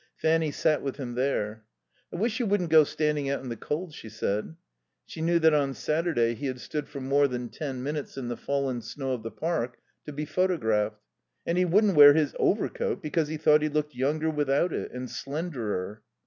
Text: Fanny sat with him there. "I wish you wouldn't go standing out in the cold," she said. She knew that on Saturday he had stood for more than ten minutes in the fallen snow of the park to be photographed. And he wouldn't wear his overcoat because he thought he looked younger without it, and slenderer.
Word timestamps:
Fanny 0.17 0.49
sat 0.49 0.81
with 0.81 0.95
him 0.97 1.13
there. 1.13 1.63
"I 2.11 2.15
wish 2.15 2.39
you 2.39 2.47
wouldn't 2.47 2.71
go 2.71 2.83
standing 2.83 3.29
out 3.29 3.43
in 3.43 3.49
the 3.49 3.55
cold," 3.55 3.93
she 3.93 4.09
said. 4.09 4.55
She 5.05 5.21
knew 5.21 5.37
that 5.37 5.53
on 5.53 5.75
Saturday 5.75 6.33
he 6.33 6.47
had 6.47 6.59
stood 6.59 6.87
for 6.89 6.99
more 6.99 7.27
than 7.27 7.49
ten 7.49 7.83
minutes 7.83 8.17
in 8.17 8.27
the 8.27 8.35
fallen 8.35 8.81
snow 8.81 9.11
of 9.13 9.21
the 9.21 9.29
park 9.29 9.77
to 10.07 10.11
be 10.11 10.25
photographed. 10.25 10.99
And 11.45 11.55
he 11.55 11.65
wouldn't 11.65 11.95
wear 11.95 12.13
his 12.15 12.35
overcoat 12.39 13.03
because 13.03 13.27
he 13.27 13.37
thought 13.37 13.61
he 13.61 13.69
looked 13.69 13.93
younger 13.93 14.31
without 14.31 14.73
it, 14.73 14.91
and 14.91 15.07
slenderer. 15.07 16.01